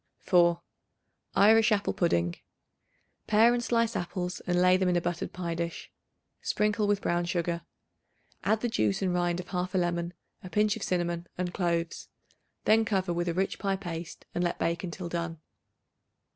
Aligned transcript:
4. 0.17 0.59
Irish 1.35 1.71
Apple 1.71 1.93
Pudding. 1.93 2.35
Pare 3.27 3.53
and 3.53 3.63
slice 3.63 3.95
apples 3.95 4.39
and 4.47 4.59
lay 4.59 4.75
them 4.75 4.89
in 4.89 4.95
a 4.95 4.99
buttered 5.01 5.31
pie 5.31 5.53
dish. 5.53 5.91
Sprinkle 6.41 6.87
with 6.87 7.01
brown 7.03 7.23
sugar; 7.25 7.61
add 8.43 8.61
the 8.61 8.67
juice 8.67 9.03
and 9.03 9.13
rind 9.13 9.39
of 9.39 9.49
1/2 9.49 9.63
of 9.63 9.75
a 9.75 9.77
lemon, 9.77 10.15
a 10.43 10.49
pinch 10.49 10.75
of 10.75 10.81
cinnamon 10.81 11.27
and 11.37 11.53
cloves. 11.53 12.09
Then 12.65 12.83
cover 12.83 13.13
with 13.13 13.27
a 13.29 13.35
rich 13.35 13.59
pie 13.59 13.75
paste 13.77 14.25
and 14.33 14.43
let 14.43 14.57
bake 14.57 14.83
until 14.83 15.07
done. 15.07 15.39